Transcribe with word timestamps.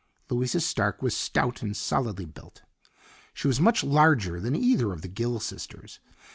Louisa 0.31 0.59
Stark 0.59 1.03
was 1.03 1.15
stout 1.15 1.61
and 1.61 1.77
solidly 1.77 2.25
built. 2.25 2.63
She 3.35 3.47
was 3.47 3.61
much 3.61 3.83
larger 3.83 4.39
than 4.39 4.55
either 4.55 4.91
of 4.93 5.03
the 5.03 5.07
Gill 5.07 5.39
sisters. 5.39 5.99